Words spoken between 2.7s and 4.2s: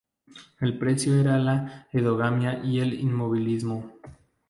el inmovilismo.